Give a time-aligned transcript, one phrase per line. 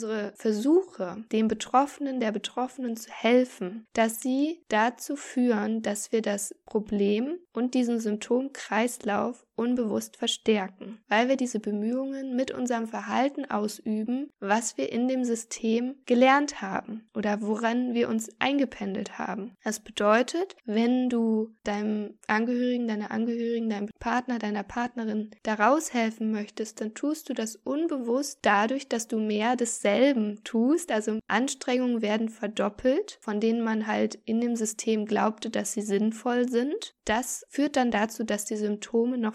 [0.00, 6.54] unsere Versuche, dem Betroffenen, der Betroffenen zu helfen, dass sie dazu führen, dass wir das
[6.64, 14.78] Problem und diesen Symptomkreislauf unbewusst verstärken, weil wir diese Bemühungen mit unserem Verhalten ausüben, was
[14.78, 19.52] wir in dem System gelernt haben oder woran wir uns eingependelt haben.
[19.62, 26.80] Das bedeutet, wenn du deinem Angehörigen, deiner Angehörigen, deinem Partner, deiner Partnerin daraus helfen möchtest,
[26.80, 30.90] dann tust du das unbewusst dadurch, dass du mehr desselben tust.
[30.90, 36.48] Also Anstrengungen werden verdoppelt, von denen man halt in dem System glaubte, dass sie sinnvoll
[36.48, 36.94] sind.
[37.04, 39.34] Das führt dann dazu, dass die Symptome noch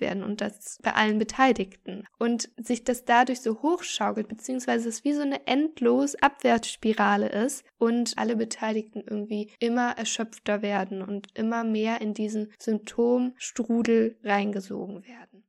[0.00, 2.04] werden und das bei allen Beteiligten.
[2.18, 8.16] Und sich das dadurch so hochschaukelt, beziehungsweise es wie so eine endlos Abwärtsspirale ist und
[8.16, 15.44] alle Beteiligten irgendwie immer erschöpfter werden und immer mehr in diesen Symptomstrudel reingesogen werden.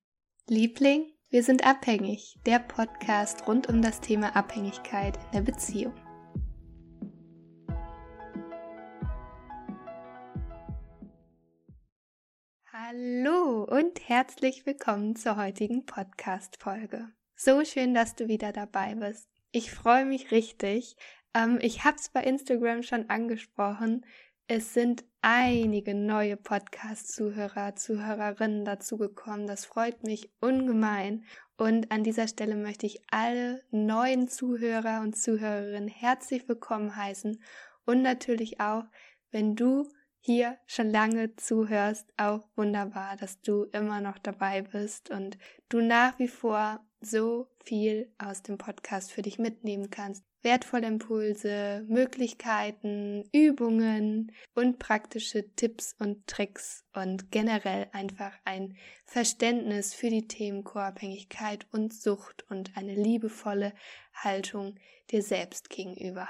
[0.47, 5.93] Liebling, wir sind abhängig, der Podcast rund um das Thema Abhängigkeit in der Beziehung.
[12.91, 17.09] Hallo und herzlich willkommen zur heutigen Podcast-Folge.
[17.35, 19.29] So schön, dass du wieder dabei bist.
[19.51, 20.95] Ich freue mich richtig.
[21.35, 24.07] Ähm, ich habe es bei Instagram schon angesprochen.
[24.47, 29.45] Es sind einige neue Podcast-Zuhörer, Zuhörerinnen dazugekommen.
[29.45, 31.25] Das freut mich ungemein.
[31.57, 37.39] Und an dieser Stelle möchte ich alle neuen Zuhörer und Zuhörerinnen herzlich willkommen heißen.
[37.85, 38.85] Und natürlich auch,
[39.29, 39.87] wenn du
[40.19, 45.37] hier schon lange zuhörst, auch wunderbar, dass du immer noch dabei bist und
[45.69, 50.23] du nach wie vor so viel aus dem Podcast für dich mitnehmen kannst.
[50.41, 60.09] Wertvolle Impulse, Möglichkeiten, Übungen und praktische Tipps und Tricks und generell einfach ein Verständnis für
[60.09, 63.73] die Themen Co-Abhängigkeit und Sucht und eine liebevolle
[64.13, 64.75] Haltung
[65.11, 66.27] dir selbst gegenüber.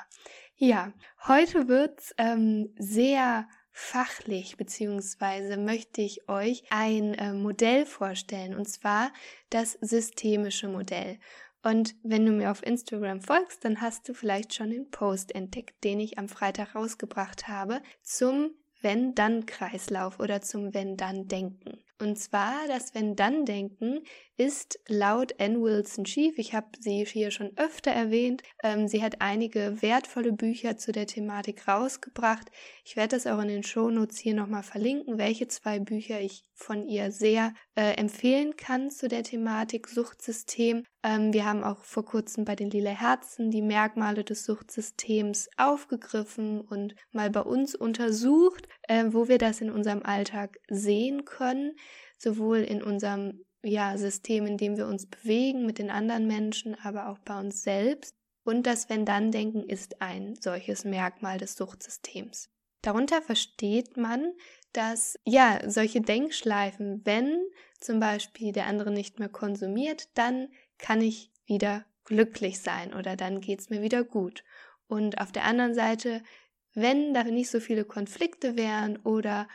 [0.56, 0.92] Ja,
[1.28, 3.48] heute wird's ähm, sehr
[3.80, 9.12] fachlich beziehungsweise möchte ich euch ein äh, Modell vorstellen und zwar
[9.50, 11.18] das systemische Modell.
[11.64, 15.84] Und wenn du mir auf Instagram folgst, dann hast du vielleicht schon den Post entdeckt,
[15.84, 21.82] den ich am Freitag rausgebracht habe zum Wenn-Dann-Kreislauf oder zum Wenn-Dann-Denken.
[22.02, 24.00] Und zwar das Wenn-Dann-Denken
[24.38, 29.20] ist laut Ann Wilson Chief, ich habe sie hier schon öfter erwähnt, ähm, sie hat
[29.20, 32.50] einige wertvolle Bücher zu der Thematik rausgebracht.
[32.86, 36.88] Ich werde das auch in den Shownotes hier nochmal verlinken, welche zwei Bücher ich von
[36.88, 40.86] ihr sehr äh, empfehlen kann zu der Thematik Suchtsystem.
[41.04, 46.62] Ähm, wir haben auch vor kurzem bei den Lila Herzen die Merkmale des Suchtsystems aufgegriffen
[46.62, 51.76] und mal bei uns untersucht, äh, wo wir das in unserem Alltag sehen können
[52.20, 57.10] sowohl in unserem ja, System, in dem wir uns bewegen mit den anderen Menschen, aber
[57.10, 58.16] auch bei uns selbst.
[58.44, 62.50] Und das Wenn-Dann-Denken ist ein solches Merkmal des Suchtsystems.
[62.82, 64.34] Darunter versteht man,
[64.72, 67.42] dass ja solche Denkschleifen, wenn
[67.80, 70.50] zum Beispiel der andere nicht mehr konsumiert, dann
[70.80, 74.44] kann ich wieder glücklich sein oder dann geht es mir wieder gut.
[74.88, 76.24] Und auf der anderen Seite,
[76.74, 79.48] wenn da nicht so viele Konflikte wären oder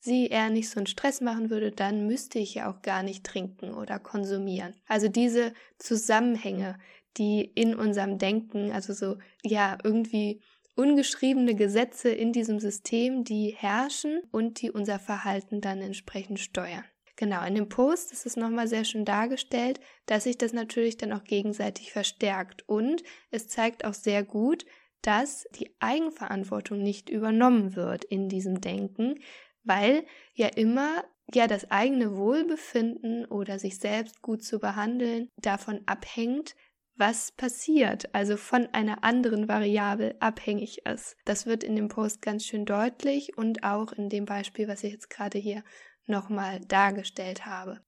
[0.00, 3.24] sie eher nicht so einen Stress machen würde, dann müsste ich ja auch gar nicht
[3.24, 4.74] trinken oder konsumieren.
[4.86, 6.78] Also diese Zusammenhänge,
[7.16, 10.42] die in unserem Denken, also so, ja, irgendwie
[10.74, 16.84] ungeschriebene Gesetze in diesem System, die herrschen und die unser Verhalten dann entsprechend steuern.
[17.20, 21.12] Genau, in dem Post ist es nochmal sehr schön dargestellt, dass sich das natürlich dann
[21.12, 24.64] auch gegenseitig verstärkt und es zeigt auch sehr gut,
[25.02, 29.16] dass die Eigenverantwortung nicht übernommen wird in diesem Denken,
[29.64, 31.04] weil ja immer
[31.34, 36.56] ja das eigene Wohlbefinden oder sich selbst gut zu behandeln davon abhängt,
[36.96, 41.16] was passiert, also von einer anderen Variable abhängig ist.
[41.26, 44.92] Das wird in dem Post ganz schön deutlich und auch in dem Beispiel, was ich
[44.92, 45.62] jetzt gerade hier
[46.10, 47.80] nochmal dargestellt habe.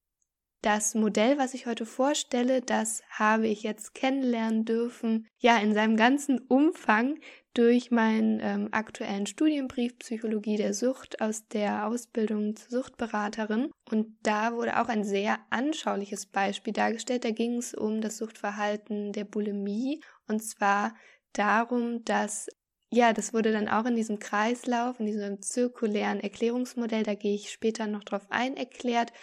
[0.62, 5.97] Das Modell, was ich heute vorstelle, das habe ich jetzt kennenlernen dürfen, ja, in seinem
[5.97, 7.19] ganzen Umfang
[7.52, 13.73] durch meinen ähm, aktuellen Studienbrief Psychologie der Sucht aus der Ausbildung zur Suchtberaterin.
[13.91, 17.25] Und da wurde auch ein sehr anschauliches Beispiel dargestellt.
[17.25, 20.94] Da ging es um das Suchtverhalten der Bulimie und zwar
[21.32, 22.49] darum, dass
[22.93, 27.50] ja, das wurde dann auch in diesem Kreislauf, in diesem zirkulären Erklärungsmodell, da gehe ich
[27.50, 29.15] später noch drauf ein, erklärt,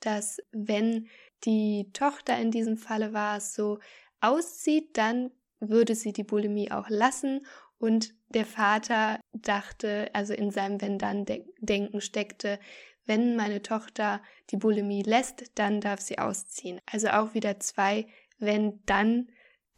[0.00, 1.08] dass wenn
[1.44, 3.78] die Tochter in diesem Falle war so
[4.20, 7.46] auszieht, dann würde sie die Bulimie auch lassen
[7.78, 12.58] und der Vater dachte, also in seinem Wenn-Dann-Denken steckte,
[13.06, 14.20] wenn meine Tochter
[14.50, 16.78] die Bulimie lässt, dann darf sie ausziehen.
[16.84, 18.06] Also auch wieder zwei
[18.38, 19.28] Wenn-Dann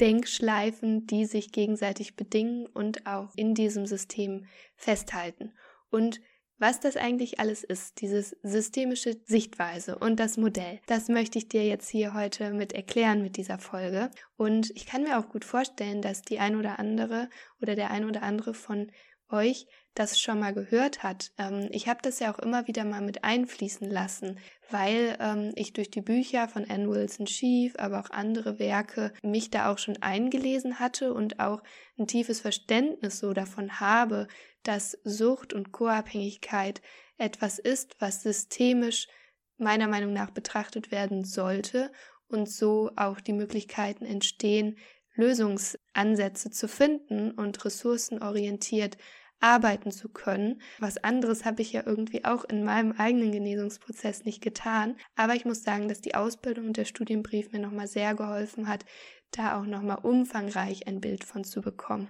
[0.01, 4.47] Denkschleifen, die sich gegenseitig bedingen und auch in diesem System
[4.77, 5.53] festhalten.
[5.91, 6.21] Und
[6.59, 11.67] was das eigentlich alles ist, dieses systemische Sichtweise und das Modell, das möchte ich dir
[11.67, 14.11] jetzt hier heute mit erklären mit dieser Folge.
[14.37, 17.29] Und ich kann mir auch gut vorstellen, dass die ein oder andere
[17.61, 18.91] oder der ein oder andere von
[19.31, 21.33] euch das schon mal gehört hat.
[21.39, 24.39] Ähm, ich habe das ja auch immer wieder mal mit einfließen lassen,
[24.71, 29.51] weil ähm, ich durch die Bücher von Anne Wilson Schief, aber auch andere Werke mich
[29.51, 31.63] da auch schon eingelesen hatte und auch
[31.99, 34.29] ein tiefes Verständnis so davon habe,
[34.63, 36.83] dass Sucht und Co-Abhängigkeit
[37.17, 39.09] etwas ist, was systemisch
[39.57, 41.91] meiner Meinung nach betrachtet werden sollte
[42.29, 44.77] und so auch die Möglichkeiten entstehen,
[45.17, 48.97] Lösungsansätze zu finden und ressourcenorientiert
[49.41, 50.61] arbeiten zu können.
[50.79, 54.97] Was anderes habe ich ja irgendwie auch in meinem eigenen Genesungsprozess nicht getan.
[55.15, 58.85] Aber ich muss sagen, dass die Ausbildung und der Studienbrief mir nochmal sehr geholfen hat,
[59.31, 62.09] da auch nochmal umfangreich ein Bild von zu bekommen.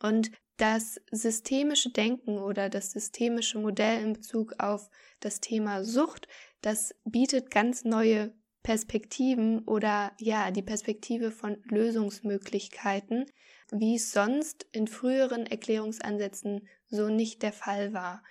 [0.00, 6.28] Und das systemische Denken oder das systemische Modell in Bezug auf das Thema Sucht,
[6.60, 8.32] das bietet ganz neue
[8.62, 13.26] Perspektiven oder ja, die Perspektive von Lösungsmöglichkeiten,
[13.72, 18.22] wie es sonst in früheren Erklärungsansätzen so nicht der Fall war.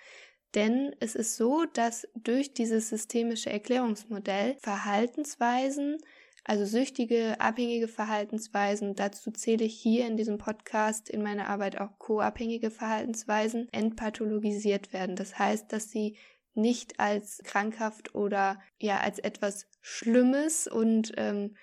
[0.54, 5.98] Denn es ist so, dass durch dieses systemische Erklärungsmodell Verhaltensweisen,
[6.44, 11.98] also süchtige, abhängige Verhaltensweisen, dazu zähle ich hier in diesem Podcast in meiner Arbeit auch
[11.98, 15.16] co-abhängige Verhaltensweisen, entpathologisiert werden.
[15.16, 16.16] Das heißt, dass sie
[16.54, 21.56] nicht als krankhaft oder ja als etwas Schlimmes und ähm,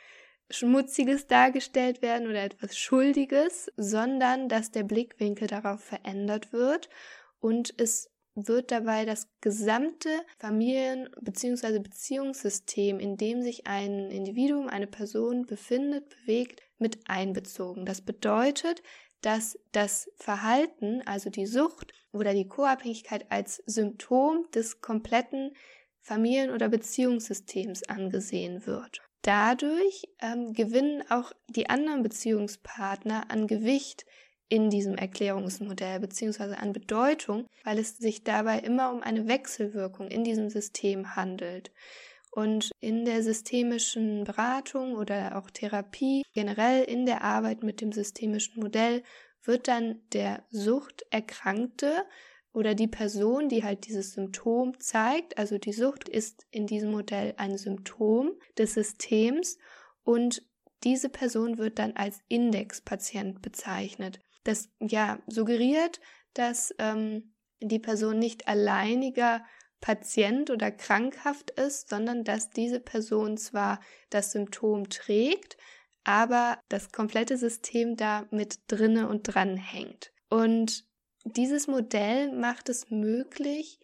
[0.52, 6.90] Schmutziges dargestellt werden oder etwas Schuldiges, sondern dass der Blickwinkel darauf verändert wird
[7.40, 11.80] und es wird dabei das gesamte Familien- bzw.
[11.80, 17.86] Beziehungssystem, in dem sich ein Individuum, eine Person befindet, bewegt, mit einbezogen.
[17.86, 18.82] Das bedeutet,
[19.22, 25.52] dass das Verhalten, also die Sucht oder die Co-Abhängigkeit als Symptom des kompletten
[26.10, 29.00] Familien- oder Beziehungssystems angesehen wird.
[29.22, 34.08] Dadurch ähm, gewinnen auch die anderen Beziehungspartner an Gewicht
[34.48, 36.56] in diesem Erklärungsmodell bzw.
[36.56, 41.72] an Bedeutung, weil es sich dabei immer um eine Wechselwirkung in diesem System handelt.
[42.32, 48.64] Und in der systemischen Beratung oder auch Therapie, generell in der Arbeit mit dem systemischen
[48.64, 49.04] Modell,
[49.44, 52.04] wird dann der Suchterkrankte
[52.60, 57.34] oder die Person, die halt dieses Symptom zeigt, also die Sucht ist in diesem Modell
[57.38, 59.58] ein Symptom des Systems
[60.04, 60.44] und
[60.84, 64.20] diese Person wird dann als Indexpatient bezeichnet.
[64.44, 66.02] Das ja suggeriert,
[66.34, 69.42] dass ähm, die Person nicht alleiniger
[69.80, 73.80] Patient oder krankhaft ist, sondern dass diese Person zwar
[74.10, 75.56] das Symptom trägt,
[76.04, 80.12] aber das komplette System da mit drinne und dran hängt.
[80.30, 80.89] Und
[81.38, 83.80] dieses Modell macht es möglich,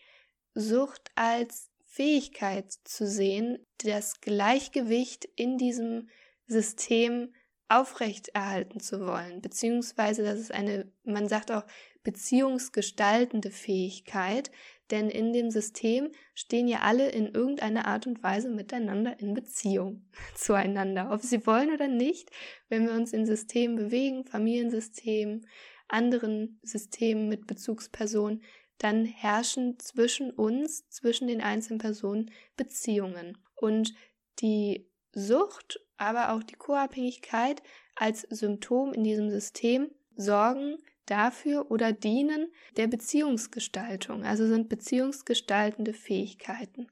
[0.53, 6.09] Sucht als Fähigkeit zu sehen, das Gleichgewicht in diesem
[6.47, 7.33] System
[7.67, 11.63] aufrechterhalten zu wollen, beziehungsweise das ist eine, man sagt auch,
[12.03, 14.51] beziehungsgestaltende Fähigkeit,
[14.91, 20.05] denn in dem System stehen ja alle in irgendeiner Art und Weise miteinander in Beziehung
[20.35, 22.29] zueinander, ob sie wollen oder nicht.
[22.69, 25.47] Wenn wir uns in Systemen bewegen, Familiensystemen,
[25.87, 28.43] anderen Systemen mit Bezugspersonen,
[28.77, 33.37] dann herrschen zwischen uns, zwischen den einzelnen Personen Beziehungen.
[33.55, 33.93] Und
[34.39, 37.63] die Sucht, aber auch die Co-Abhängigkeit
[37.95, 46.87] als Symptom in diesem System sorgen dafür oder dienen der Beziehungsgestaltung, also sind beziehungsgestaltende Fähigkeiten.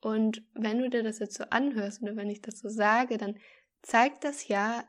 [0.00, 3.36] Und wenn du dir das jetzt so anhörst oder wenn ich das so sage, dann
[3.82, 4.84] zeigt das ja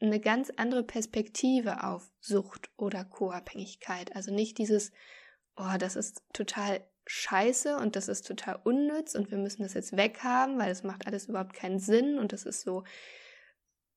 [0.00, 4.14] eine ganz andere Perspektive auf Sucht oder Co-Abhängigkeit.
[4.14, 4.92] Also nicht dieses,
[5.56, 9.96] oh, das ist total scheiße und das ist total unnütz und wir müssen das jetzt
[9.96, 12.84] weghaben, weil es macht alles überhaupt keinen Sinn und das ist so,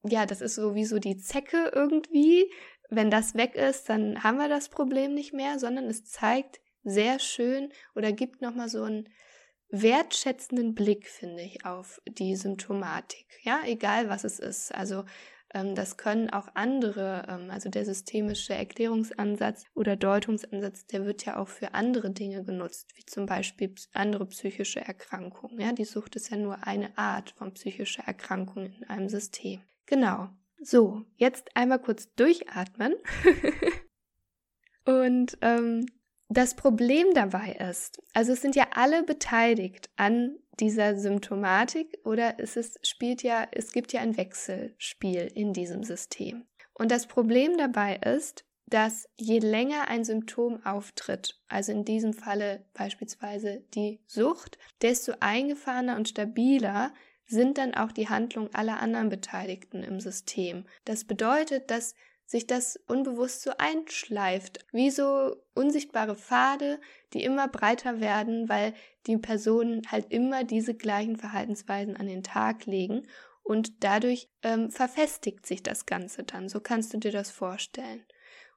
[0.04, 2.52] ja, das ist so wie so die Zecke irgendwie,
[2.90, 7.20] wenn das weg ist, dann haben wir das Problem nicht mehr, sondern es zeigt sehr
[7.20, 9.10] schön oder gibt nochmal so einen
[9.70, 13.26] wertschätzenden Blick, finde ich, auf die Symptomatik.
[13.44, 14.74] Ja, egal was es ist.
[14.76, 15.06] Also
[15.54, 21.50] das können auch andere, ähm, also der systemische Erklärungsansatz oder Deutungsansatz, der wird ja auch
[21.50, 25.60] für andere Dinge genutzt, wie zum Beispiel andere psychische Erkrankungen.
[25.60, 29.62] Ja, die Sucht ist ja nur eine Art von psychischer Erkrankung in einem System.
[29.86, 30.30] Genau.
[30.62, 32.94] So, jetzt einmal kurz durchatmen.
[34.86, 35.86] Und ähm,
[36.34, 42.56] Das Problem dabei ist, also es sind ja alle beteiligt an dieser Symptomatik oder es
[42.56, 46.46] ist, spielt ja, es gibt ja ein Wechselspiel in diesem System.
[46.74, 52.64] Und das Problem dabei ist, dass je länger ein Symptom auftritt, also in diesem Falle
[52.74, 56.94] beispielsweise die Sucht, desto eingefahrener und stabiler
[57.26, 60.64] sind dann auch die Handlungen aller anderen Beteiligten im System.
[60.86, 61.94] Das bedeutet, dass
[62.32, 66.80] sich das unbewusst so einschleift, wie so unsichtbare Pfade,
[67.14, 68.74] die immer breiter werden, weil
[69.06, 73.06] die Personen halt immer diese gleichen Verhaltensweisen an den Tag legen
[73.44, 76.48] und dadurch ähm, verfestigt sich das Ganze dann.
[76.48, 78.06] So kannst du dir das vorstellen.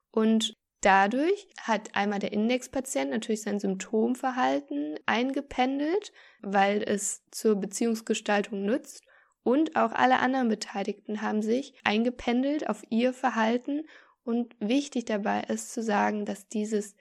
[0.09, 9.03] Und dadurch hat einmal der Indexpatient natürlich sein Symptomverhalten eingependelt, weil es zur Beziehungsgestaltung nützt.
[9.45, 13.83] Und auch alle anderen Beteiligten haben sich eingependelt auf ihr Verhalten.
[14.23, 16.95] Und wichtig dabei ist zu sagen, dass dieses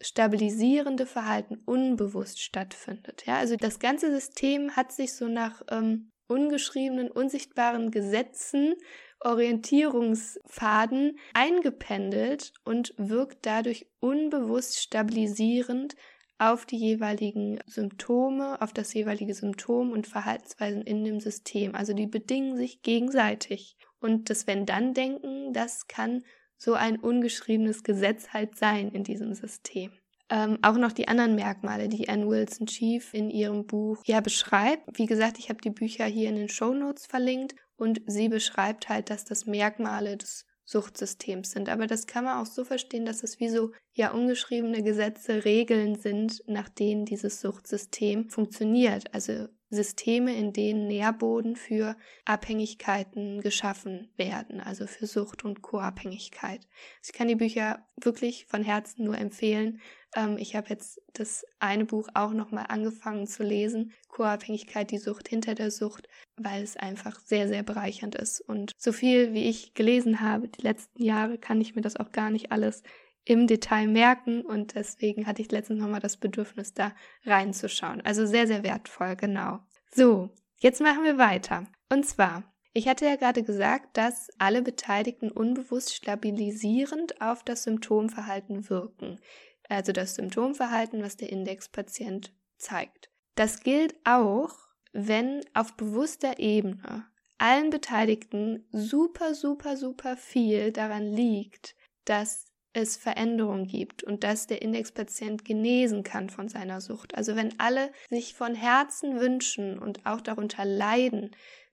[0.00, 3.24] stabilisierende Verhalten unbewusst stattfindet.
[3.26, 8.74] Ja, also das ganze System hat sich so nach ähm, ungeschriebenen, unsichtbaren Gesetzen
[9.20, 15.96] Orientierungsfaden eingependelt und wirkt dadurch unbewusst stabilisierend
[16.38, 21.74] auf die jeweiligen Symptome, auf das jeweilige Symptom und Verhaltensweisen in dem System.
[21.74, 23.76] Also die bedingen sich gegenseitig.
[24.00, 26.22] Und das Wenn-Dann-Denken, das kann
[26.56, 29.90] so ein ungeschriebenes Gesetz halt sein in diesem System.
[30.30, 34.98] Ähm, auch noch die anderen Merkmale, die Anne Wilson Chief in ihrem Buch ja beschreibt.
[34.98, 38.88] Wie gesagt, ich habe die Bücher hier in den Show Notes verlinkt und sie beschreibt
[38.88, 41.70] halt, dass das Merkmale des Suchtsystems sind.
[41.70, 45.94] Aber das kann man auch so verstehen, dass es wie so ja ungeschriebene Gesetze, Regeln
[45.96, 49.14] sind, nach denen dieses Suchtsystem funktioniert.
[49.14, 56.66] Also Systeme, in denen Nährboden für Abhängigkeiten geschaffen werden, also für Sucht und Co-Abhängigkeit.
[57.04, 59.80] Ich kann die Bücher wirklich von Herzen nur empfehlen.
[60.16, 65.28] Ähm, ich habe jetzt das eine Buch auch nochmal angefangen zu lesen, Co-Abhängigkeit, die Sucht
[65.28, 68.40] hinter der Sucht, weil es einfach sehr, sehr bereichernd ist.
[68.40, 72.12] Und so viel, wie ich gelesen habe die letzten Jahre, kann ich mir das auch
[72.12, 72.82] gar nicht alles
[73.28, 76.92] im Detail merken und deswegen hatte ich letztens nochmal das Bedürfnis, da
[77.26, 78.00] reinzuschauen.
[78.00, 79.58] Also sehr, sehr wertvoll, genau.
[79.90, 81.66] So, jetzt machen wir weiter.
[81.92, 88.70] Und zwar, ich hatte ja gerade gesagt, dass alle Beteiligten unbewusst stabilisierend auf das Symptomverhalten
[88.70, 89.20] wirken.
[89.68, 93.10] Also das Symptomverhalten, was der Indexpatient zeigt.
[93.34, 94.54] Das gilt auch,
[94.92, 97.04] wenn auf bewusster Ebene
[97.36, 104.62] allen Beteiligten super, super, super viel daran liegt, dass es Veränderungen gibt und dass der
[104.62, 107.14] Indexpatient genesen kann von seiner Sucht.
[107.14, 111.30] Also wenn alle sich von Herzen wünschen und auch darunter leiden,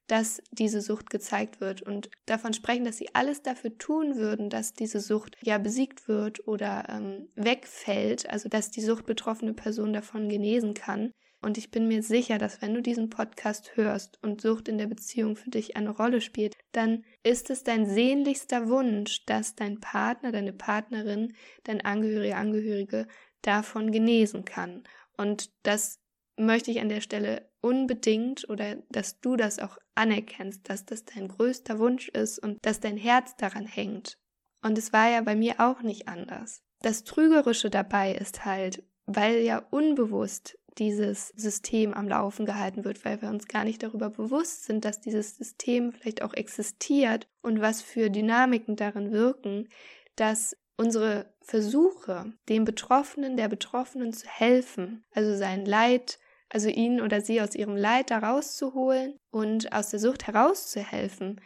[0.07, 4.73] dass diese Sucht gezeigt wird und davon sprechen, dass sie alles dafür tun würden, dass
[4.73, 10.73] diese Sucht ja besiegt wird oder ähm, wegfällt, also dass die suchtbetroffene Person davon genesen
[10.75, 11.11] kann,
[11.45, 14.87] und ich bin mir sicher, dass wenn du diesen Podcast hörst und Sucht in der
[14.87, 20.31] Beziehung für dich eine Rolle spielt, dann ist es dein sehnlichster Wunsch, dass dein Partner,
[20.31, 23.07] deine Partnerin, dein Angehörige, Angehörige
[23.43, 24.83] davon genesen kann.
[25.17, 25.99] Und das
[26.35, 31.27] möchte ich an der Stelle unbedingt oder dass du das auch anerkennst, dass das dein
[31.27, 34.17] größter Wunsch ist und dass dein Herz daran hängt.
[34.63, 36.63] Und es war ja bei mir auch nicht anders.
[36.81, 43.21] Das Trügerische dabei ist halt, weil ja unbewusst dieses System am Laufen gehalten wird, weil
[43.21, 47.81] wir uns gar nicht darüber bewusst sind, dass dieses System vielleicht auch existiert und was
[47.81, 49.69] für Dynamiken darin wirken,
[50.15, 57.21] dass unsere Versuche, dem Betroffenen, der Betroffenen zu helfen, also sein Leid, also ihn oder
[57.21, 61.41] sie aus ihrem Leid da rauszuholen und aus der Sucht herauszuhelfen,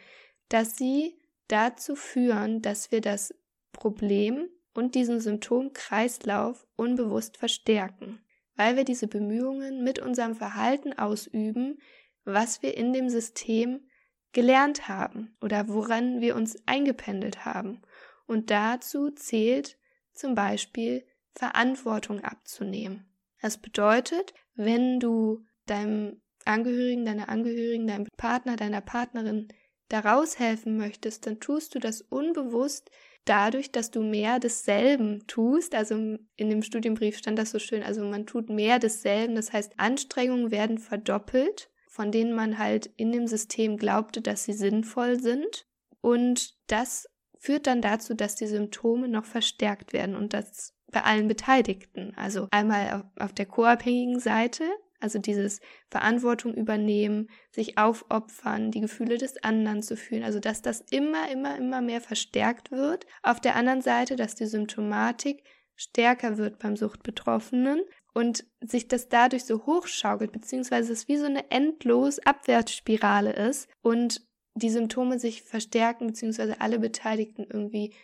[0.48, 3.34] dass sie dazu führen, dass wir das
[3.72, 8.20] Problem und diesen Symptomkreislauf unbewusst verstärken
[8.60, 11.78] weil wir diese Bemühungen mit unserem Verhalten ausüben,
[12.26, 13.88] was wir in dem System
[14.32, 17.80] gelernt haben oder woran wir uns eingependelt haben.
[18.26, 19.78] Und dazu zählt
[20.12, 23.10] zum Beispiel Verantwortung abzunehmen.
[23.40, 29.48] Das bedeutet, wenn du deinem Angehörigen, deiner Angehörigen, deinem Partner, deiner Partnerin
[29.88, 32.90] daraus helfen möchtest, dann tust du das unbewusst
[33.30, 38.04] dadurch, dass du mehr desselben tust, also in dem Studienbrief stand das so schön, also
[38.04, 43.28] man tut mehr desselben, das heißt Anstrengungen werden verdoppelt, von denen man halt in dem
[43.28, 45.66] System glaubte, dass sie sinnvoll sind
[46.00, 47.08] und das
[47.38, 52.12] führt dann dazu, dass die Symptome noch verstärkt werden und das bei allen Beteiligten.
[52.16, 54.64] Also einmal auf der co-abhängigen Seite,
[55.00, 60.22] also dieses Verantwortung übernehmen, sich aufopfern, die Gefühle des anderen zu fühlen.
[60.22, 63.06] Also dass das immer, immer, immer mehr verstärkt wird.
[63.22, 65.42] Auf der anderen Seite, dass die Symptomatik
[65.74, 71.50] stärker wird beim Suchtbetroffenen und sich das dadurch so hochschaukelt, beziehungsweise es wie so eine
[71.50, 77.94] endlos Abwärtsspirale ist und die Symptome sich verstärken, beziehungsweise alle Beteiligten irgendwie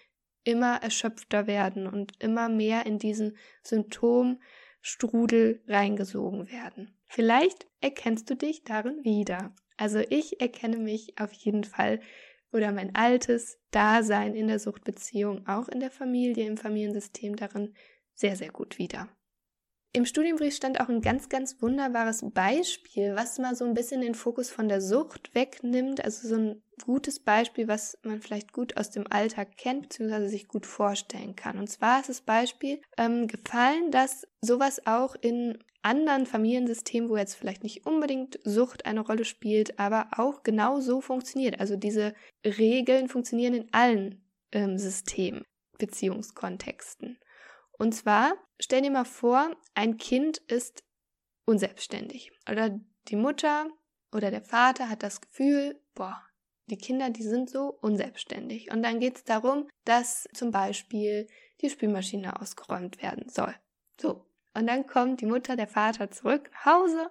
[0.45, 3.37] immer erschöpfter werden und immer mehr in diesen
[4.87, 6.97] Symptomstrudel reingesogen werden.
[7.07, 9.53] Vielleicht erkennst du dich darin wieder.
[9.77, 12.01] Also ich erkenne mich auf jeden Fall
[12.53, 17.75] oder mein altes Dasein in der Suchtbeziehung, auch in der Familie, im Familiensystem darin
[18.15, 19.09] sehr, sehr gut wieder.
[19.97, 24.15] Im Studienbrief stand auch ein ganz, ganz wunderbares Beispiel, was mal so ein bisschen den
[24.15, 26.05] Fokus von der Sucht wegnimmt.
[26.05, 30.49] Also so ein gutes Beispiel, was man vielleicht gut aus dem Alltag kennt, beziehungsweise sich
[30.49, 31.59] gut vorstellen kann.
[31.59, 37.35] Und zwar ist das Beispiel ähm, gefallen, dass sowas auch in anderen Familiensystemen, wo jetzt
[37.35, 41.59] vielleicht nicht unbedingt Sucht eine Rolle spielt, aber auch genau so funktioniert.
[41.59, 42.13] Also diese
[42.45, 44.23] Regeln funktionieren in allen
[44.53, 45.47] ähm, Systemen,
[45.79, 47.19] Beziehungskontexten.
[47.79, 50.83] Und zwar, stell dir mal vor, ein Kind ist
[51.45, 52.79] unselbstständig oder
[53.09, 53.69] die Mutter
[54.13, 56.23] oder der Vater hat das Gefühl, boah,
[56.69, 58.73] die Kinder, die sind so unselbstständig.
[58.73, 61.29] Und dann geht es darum, dass zum Beispiel
[61.61, 63.55] die Spülmaschine ausgeräumt werden soll.
[64.01, 64.27] So.
[64.55, 67.11] Und dann kommt die Mutter, der Vater zurück nach Hause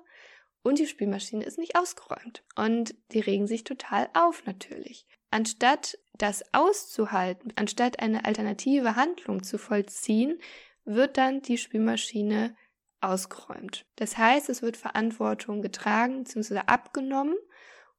[0.64, 2.44] und die Spülmaschine ist nicht ausgeräumt.
[2.56, 5.06] Und die regen sich total auf natürlich.
[5.32, 10.40] Anstatt das auszuhalten, anstatt eine alternative Handlung zu vollziehen,
[10.86, 12.56] wird dann die Spülmaschine
[13.02, 13.86] ausgeräumt.
[13.96, 16.60] Das heißt, es wird Verantwortung getragen bzw.
[16.68, 17.36] abgenommen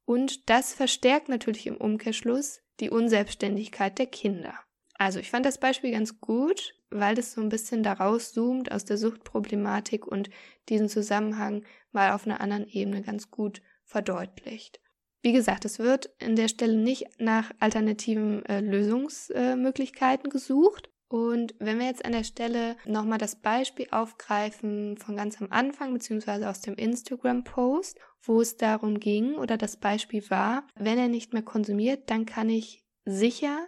[0.05, 4.53] und das verstärkt natürlich im Umkehrschluss die Unselbstständigkeit der Kinder.
[4.97, 8.85] Also ich fand das Beispiel ganz gut, weil das so ein bisschen daraus zoomt aus
[8.85, 10.29] der Suchtproblematik und
[10.69, 14.79] diesen Zusammenhang mal auf einer anderen Ebene ganz gut verdeutlicht.
[15.21, 20.89] Wie gesagt, es wird in der Stelle nicht nach alternativen äh, Lösungsmöglichkeiten äh, gesucht.
[21.09, 25.93] Und wenn wir jetzt an der Stelle nochmal das Beispiel aufgreifen von ganz am Anfang,
[25.93, 31.33] beziehungsweise aus dem Instagram-Post, wo es darum ging oder das Beispiel war, wenn er nicht
[31.33, 33.67] mehr konsumiert, dann kann ich sicher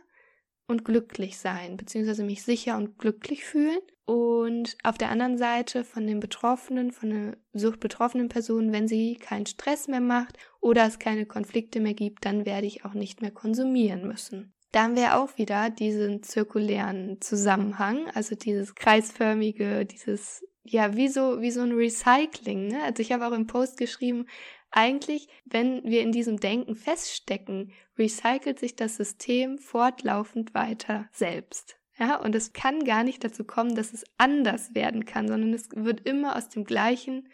[0.68, 3.80] und glücklich sein, beziehungsweise mich sicher und glücklich fühlen.
[4.06, 9.46] Und auf der anderen Seite von den Betroffenen, von der suchtbetroffenen Person, wenn sie keinen
[9.46, 13.32] Stress mehr macht oder es keine Konflikte mehr gibt, dann werde ich auch nicht mehr
[13.32, 14.54] konsumieren müssen.
[14.72, 21.42] Da haben wir auch wieder diesen zirkulären Zusammenhang, also dieses kreisförmige, dieses, ja, wie so,
[21.42, 22.68] wie so ein Recycling.
[22.68, 22.84] Ne?
[22.84, 24.28] Also ich habe auch im Post geschrieben,
[24.72, 31.78] eigentlich, wenn wir in diesem Denken feststecken, recycelt sich das System fortlaufend weiter selbst.
[31.98, 35.70] Ja, und es kann gar nicht dazu kommen, dass es anders werden kann, sondern es
[35.74, 37.30] wird immer aus dem gleichen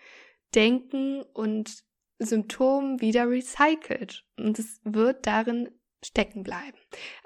[0.56, 1.84] Denken und
[2.20, 4.24] Symptom wieder recycelt.
[4.38, 5.70] Und es wird darin
[6.06, 6.78] stecken bleiben.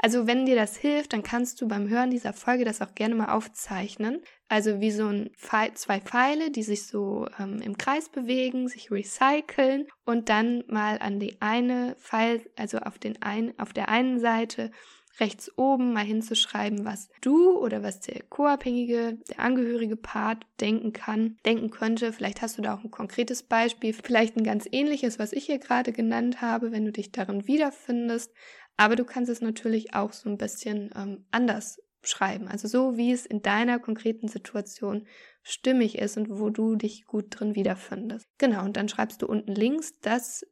[0.02, 3.16] Also wenn dir das hilft, dann kannst du beim Hören dieser Folge das auch gerne
[3.16, 4.22] mal aufzeichnen.
[4.48, 8.90] Also wie so ein Pfeil, zwei Pfeile, die sich so ähm, im Kreis bewegen, sich
[8.90, 14.20] recyceln und dann mal an die eine Pfeil, also auf den ein, auf der einen
[14.20, 14.72] Seite
[15.20, 21.38] rechts oben mal hinzuschreiben, was du oder was der co-abhängige, der angehörige Part denken kann,
[21.46, 22.14] denken könnte.
[22.14, 25.60] Vielleicht hast du da auch ein konkretes Beispiel, vielleicht ein ganz ähnliches, was ich hier
[25.60, 28.34] gerade genannt habe, wenn du dich darin wiederfindest.
[28.78, 32.48] Aber du kannst es natürlich auch so ein bisschen ähm, anders schreiben.
[32.48, 35.06] Also so, wie es in deiner konkreten Situation
[35.44, 38.26] stimmig ist und wo du dich gut drin wiederfindest.
[38.38, 40.46] Genau, und dann schreibst du unten links das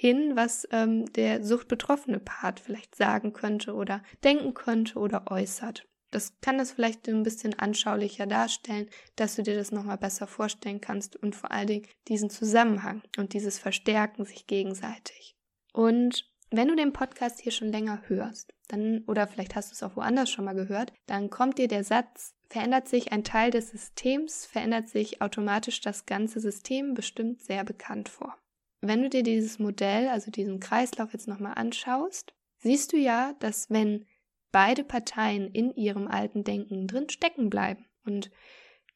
[0.00, 5.86] hin, was ähm, der suchtbetroffene Part vielleicht sagen könnte oder denken könnte oder äußert.
[6.10, 10.80] Das kann das vielleicht ein bisschen anschaulicher darstellen, dass du dir das nochmal besser vorstellen
[10.80, 15.36] kannst und vor allen Dingen diesen Zusammenhang und dieses Verstärken sich gegenseitig.
[15.74, 19.82] Und wenn du den Podcast hier schon länger hörst, dann, oder vielleicht hast du es
[19.82, 23.68] auch woanders schon mal gehört, dann kommt dir der Satz, verändert sich ein Teil des
[23.68, 28.34] Systems, verändert sich automatisch das ganze System bestimmt sehr bekannt vor.
[28.80, 33.70] Wenn du dir dieses Modell, also diesen Kreislauf jetzt nochmal anschaust, siehst du ja, dass
[33.70, 34.06] wenn
[34.52, 38.30] beide Parteien in ihrem alten Denken drin stecken bleiben und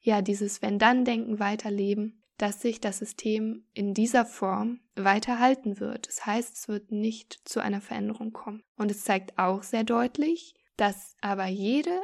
[0.01, 6.07] ja, dieses Wenn-Dann-Denken weiterleben, dass sich das System in dieser Form weiter halten wird.
[6.07, 8.63] Das heißt, es wird nicht zu einer Veränderung kommen.
[8.77, 12.01] Und es zeigt auch sehr deutlich, dass aber jede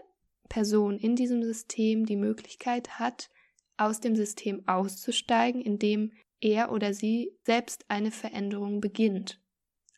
[0.47, 3.29] Person in diesem System die Möglichkeit hat,
[3.77, 9.39] aus dem System auszusteigen, indem er oder sie selbst eine Veränderung beginnt,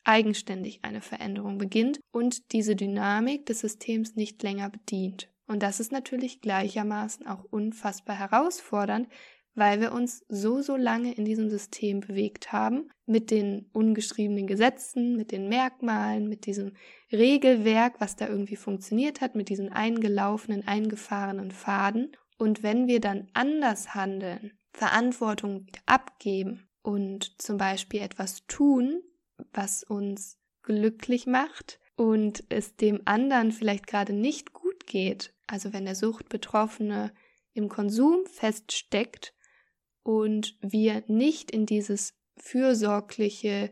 [0.03, 5.29] eigenständig eine Veränderung beginnt und diese Dynamik des Systems nicht länger bedient.
[5.47, 9.07] Und das ist natürlich gleichermaßen auch unfassbar herausfordernd,
[9.55, 15.15] weil wir uns so, so lange in diesem System bewegt haben, mit den ungeschriebenen Gesetzen,
[15.15, 16.73] mit den Merkmalen, mit diesem
[17.11, 22.13] Regelwerk, was da irgendwie funktioniert hat, mit diesen eingelaufenen, eingefahrenen Faden.
[22.37, 29.01] Und wenn wir dann anders handeln, Verantwortung abgeben und zum Beispiel etwas tun,
[29.53, 35.85] was uns glücklich macht und es dem anderen vielleicht gerade nicht gut geht, also wenn
[35.85, 37.13] der Suchtbetroffene
[37.53, 39.33] im Konsum feststeckt
[40.01, 43.71] und wir nicht in dieses fürsorgliche,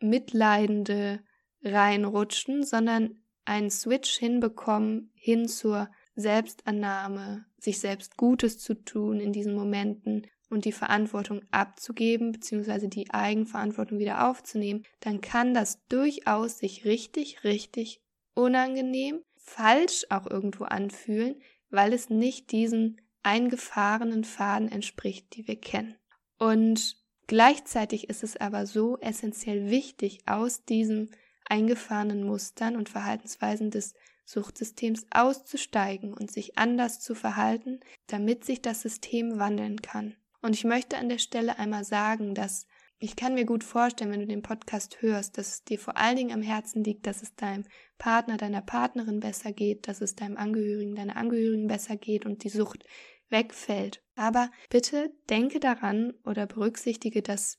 [0.00, 1.22] mitleidende
[1.62, 9.54] reinrutschen, sondern einen Switch hinbekommen hin zur Selbstannahme, sich selbst Gutes zu tun in diesen
[9.54, 12.88] Momenten und die Verantwortung abzugeben bzw.
[12.88, 18.02] die Eigenverantwortung wieder aufzunehmen, dann kann das durchaus sich richtig, richtig
[18.34, 25.94] unangenehm, falsch auch irgendwo anfühlen, weil es nicht diesen eingefahrenen Faden entspricht, die wir kennen.
[26.38, 31.10] Und gleichzeitig ist es aber so essentiell wichtig, aus diesen
[31.44, 33.94] eingefahrenen Mustern und Verhaltensweisen des
[34.30, 40.16] Suchtsystems auszusteigen und sich anders zu verhalten, damit sich das System wandeln kann.
[40.40, 42.66] Und ich möchte an der Stelle einmal sagen, dass
[43.02, 46.16] ich kann mir gut vorstellen, wenn du den Podcast hörst, dass es dir vor allen
[46.16, 47.64] Dingen am Herzen liegt, dass es deinem
[47.96, 52.50] Partner, deiner Partnerin besser geht, dass es deinem Angehörigen, deiner Angehörigen besser geht und die
[52.50, 52.84] Sucht
[53.30, 54.02] wegfällt.
[54.16, 57.58] Aber bitte denke daran oder berücksichtige, dass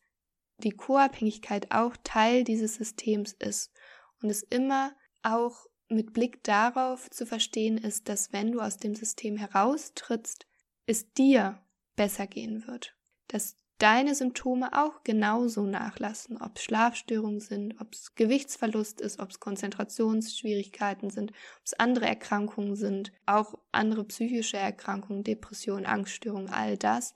[0.60, 3.72] die Co-Abhängigkeit auch Teil dieses Systems ist
[4.22, 8.96] und es immer auch mit Blick darauf zu verstehen ist, dass wenn du aus dem
[8.96, 10.48] System heraustrittst,
[10.86, 11.62] es dir
[11.96, 12.96] besser gehen wird.
[13.28, 19.32] Dass deine Symptome auch genauso nachlassen, ob es Schlafstörungen sind, ob es Gewichtsverlust ist, ob
[19.32, 26.78] es Konzentrationsschwierigkeiten sind, ob es andere Erkrankungen sind, auch andere psychische Erkrankungen, Depressionen, Angststörungen, all
[26.78, 27.16] das,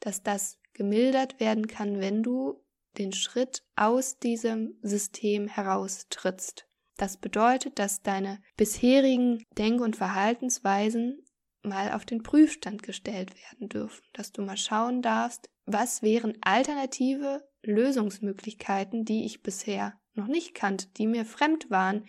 [0.00, 2.60] dass das gemildert werden kann, wenn du
[2.98, 6.66] den Schritt aus diesem System heraustrittst.
[6.96, 11.24] Das bedeutet, dass deine bisherigen Denk- und Verhaltensweisen
[11.62, 17.48] mal auf den Prüfstand gestellt werden dürfen, dass du mal schauen darfst, was wären alternative
[17.62, 22.06] Lösungsmöglichkeiten, die ich bisher noch nicht kannte, die mir fremd waren,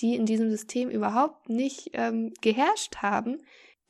[0.00, 3.42] die in diesem System überhaupt nicht ähm, geherrscht haben,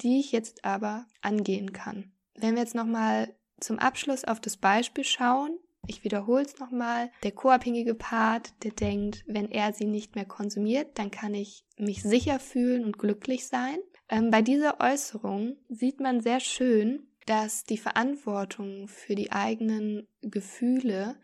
[0.03, 2.13] die ich jetzt aber angehen kann.
[2.35, 7.33] Wenn wir jetzt nochmal zum Abschluss auf das Beispiel schauen, ich wiederhole es nochmal, der
[7.33, 12.39] co-abhängige Part, der denkt, wenn er sie nicht mehr konsumiert, dann kann ich mich sicher
[12.39, 13.79] fühlen und glücklich sein.
[14.09, 21.17] Ähm, bei dieser Äußerung sieht man sehr schön, dass die Verantwortung für die eigenen Gefühle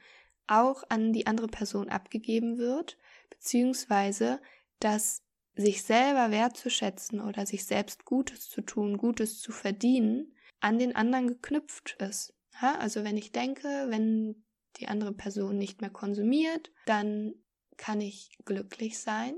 [0.46, 2.98] auch an die andere Person abgegeben wird,
[3.30, 4.40] beziehungsweise
[4.80, 5.22] dass
[5.54, 11.28] sich selber wertzuschätzen oder sich selbst Gutes zu tun, Gutes zu verdienen, an den anderen
[11.28, 12.34] geknüpft ist.
[12.60, 14.44] Also wenn ich denke, wenn
[14.78, 17.34] die andere Person nicht mehr konsumiert, dann
[17.76, 19.34] kann ich glücklich sein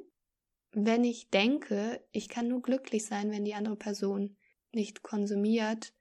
[0.75, 4.37] wenn ich denke, ich kann nur glücklich sein, wenn die andere Person
[4.73, 5.94] nicht konsumiert,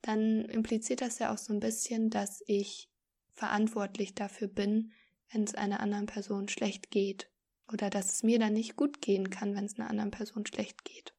[0.00, 2.90] dann impliziert das ja auch so ein bisschen, dass ich
[3.34, 4.92] verantwortlich dafür bin,
[5.30, 7.30] wenn es einer anderen Person schlecht geht.
[7.72, 10.84] Oder dass es mir dann nicht gut gehen kann, wenn es einer anderen Person schlecht
[10.84, 11.14] geht.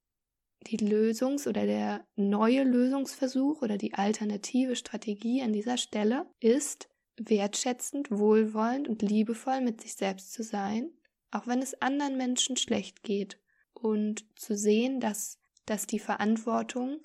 [0.67, 8.11] Die Lösungs- oder der neue Lösungsversuch oder die alternative Strategie an dieser Stelle ist, wertschätzend,
[8.11, 10.91] wohlwollend und liebevoll mit sich selbst zu sein
[11.35, 13.39] auch wenn es anderen Menschen schlecht geht,
[13.73, 17.01] und zu sehen, dass das die Verantwortung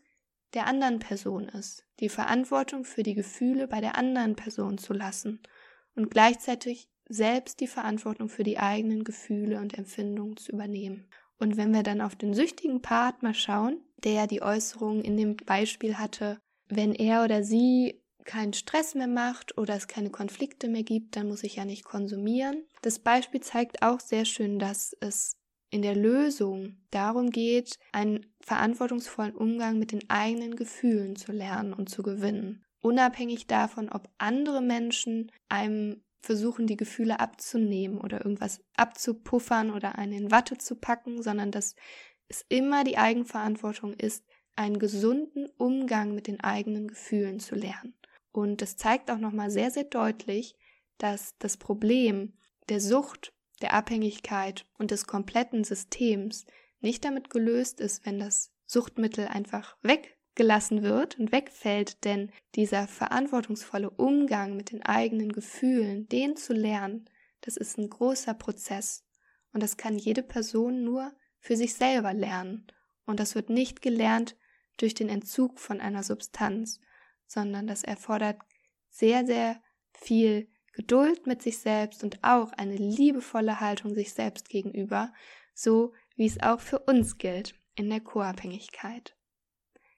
[0.54, 5.40] der anderen Person ist, die Verantwortung für die Gefühle bei der anderen Person zu lassen.
[5.94, 11.08] Und gleichzeitig selbst die Verantwortung für die eigenen Gefühle und Empfindungen zu übernehmen.
[11.38, 15.36] Und wenn wir dann auf den süchtigen Part mal schauen, der die Äußerung in dem
[15.36, 20.82] Beispiel hatte, wenn er oder sie keinen Stress mehr macht oder es keine Konflikte mehr
[20.82, 22.64] gibt, dann muss ich ja nicht konsumieren.
[22.82, 25.36] Das Beispiel zeigt auch sehr schön, dass es
[25.70, 31.88] in der Lösung darum geht, einen verantwortungsvollen Umgang mit den eigenen Gefühlen zu lernen und
[31.88, 32.64] zu gewinnen.
[32.82, 40.12] Unabhängig davon, ob andere Menschen einem versuchen, die Gefühle abzunehmen oder irgendwas abzupuffern oder einen
[40.12, 41.76] in Watte zu packen, sondern dass
[42.28, 44.24] es immer die Eigenverantwortung ist,
[44.56, 47.94] einen gesunden Umgang mit den eigenen Gefühlen zu lernen.
[48.32, 50.56] Und das zeigt auch nochmal sehr, sehr deutlich,
[50.98, 52.34] dass das Problem
[52.68, 56.46] der Sucht, der Abhängigkeit und des kompletten Systems
[56.80, 63.90] nicht damit gelöst ist, wenn das Suchtmittel einfach weggelassen wird und wegfällt, denn dieser verantwortungsvolle
[63.90, 67.08] Umgang mit den eigenen Gefühlen, den zu lernen,
[67.40, 69.04] das ist ein großer Prozess.
[69.52, 72.66] Und das kann jede Person nur für sich selber lernen.
[73.06, 74.36] Und das wird nicht gelernt
[74.76, 76.80] durch den Entzug von einer Substanz
[77.30, 78.40] sondern das erfordert
[78.88, 79.62] sehr, sehr
[79.92, 85.12] viel Geduld mit sich selbst und auch eine liebevolle Haltung sich selbst gegenüber,
[85.54, 89.16] so wie es auch für uns gilt in der Co-Abhängigkeit.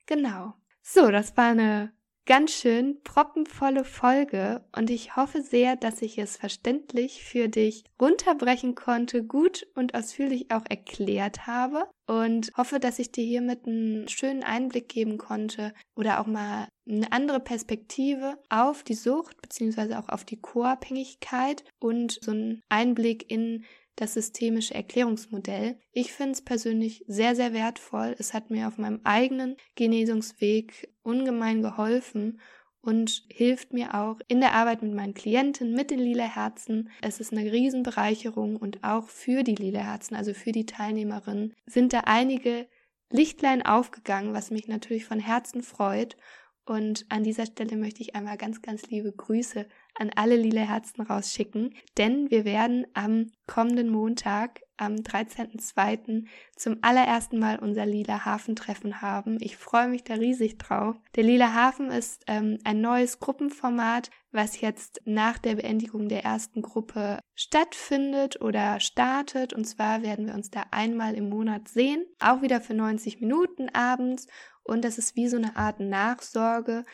[0.06, 0.52] Genau.
[0.82, 6.36] So, das war eine ganz schön proppenvolle Folge und ich hoffe sehr, dass ich es
[6.36, 13.10] verständlich für dich runterbrechen konnte, gut und ausführlich auch erklärt habe und hoffe, dass ich
[13.10, 18.94] dir hiermit einen schönen Einblick geben konnte oder auch mal eine andere Perspektive auf die
[18.94, 23.64] Sucht beziehungsweise auch auf die Co-Abhängigkeit und so einen Einblick in
[23.96, 25.78] das systemische Erklärungsmodell.
[25.92, 28.14] Ich finde es persönlich sehr, sehr wertvoll.
[28.18, 32.40] Es hat mir auf meinem eigenen Genesungsweg ungemein geholfen
[32.80, 36.90] und hilft mir auch in der Arbeit mit meinen Klienten, mit den Lila Herzen.
[37.00, 41.92] Es ist eine Riesenbereicherung und auch für die Lila Herzen, also für die Teilnehmerinnen, sind
[41.92, 42.66] da einige
[43.10, 46.16] Lichtlein aufgegangen, was mich natürlich von Herzen freut.
[46.64, 51.02] Und an dieser Stelle möchte ich einmal ganz, ganz liebe Grüße an alle lila Herzen
[51.02, 56.26] rausschicken, denn wir werden am kommenden Montag, am 13.02.
[56.56, 59.38] zum allerersten Mal unser Lila Hafentreffen haben.
[59.40, 60.96] Ich freue mich da riesig drauf.
[61.14, 66.62] Der Lila Hafen ist ähm, ein neues Gruppenformat, was jetzt nach der Beendigung der ersten
[66.62, 69.52] Gruppe stattfindet oder startet.
[69.52, 73.68] Und zwar werden wir uns da einmal im Monat sehen, auch wieder für 90 Minuten
[73.68, 74.26] abends.
[74.64, 76.84] Und das ist wie so eine Art Nachsorge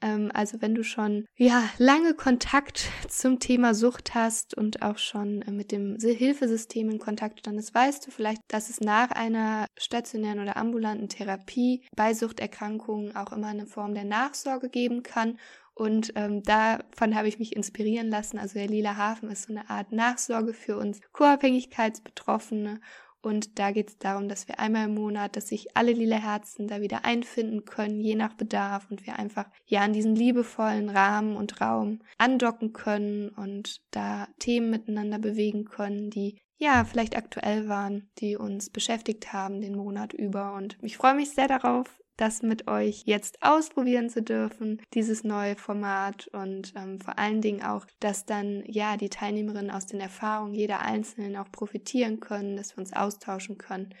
[0.00, 5.42] ähm, also wenn du schon ja lange Kontakt zum Thema Sucht hast und auch schon
[5.42, 10.40] äh, mit dem Hilfesystem in Kontakt standest, weißt du vielleicht, dass es nach einer stationären
[10.40, 15.38] oder ambulanten Therapie bei Suchterkrankungen auch immer eine Form der Nachsorge geben kann.
[15.74, 18.38] Und ähm, davon habe ich mich inspirieren lassen.
[18.38, 22.80] Also der Lila Hafen ist so eine Art Nachsorge für uns Co-Abhängigkeitsbetroffene
[23.28, 26.66] und da geht es darum, dass wir einmal im Monat, dass sich alle lila Herzen
[26.66, 31.36] da wieder einfinden können, je nach Bedarf und wir einfach ja in diesen liebevollen Rahmen
[31.36, 38.10] und Raum andocken können und da Themen miteinander bewegen können, die ja, vielleicht aktuell waren,
[38.18, 40.54] die uns beschäftigt haben den Monat über.
[40.54, 45.56] Und ich freue mich sehr darauf, das mit euch jetzt ausprobieren zu dürfen, dieses neue
[45.56, 50.52] Format und ähm, vor allen Dingen auch, dass dann ja die Teilnehmerinnen aus den Erfahrungen
[50.52, 53.94] jeder Einzelnen auch profitieren können, dass wir uns austauschen können.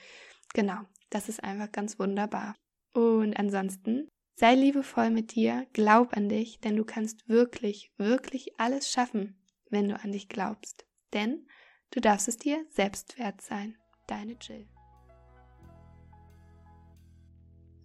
[0.52, 2.54] Genau, das ist einfach ganz wunderbar.
[2.92, 8.90] Und ansonsten sei liebevoll mit dir, glaub an dich, denn du kannst wirklich, wirklich alles
[8.90, 10.86] schaffen, wenn du an dich glaubst.
[11.12, 11.46] Denn
[11.92, 13.76] du darfst es dir selbst wert sein.
[14.08, 14.66] Deine Jill.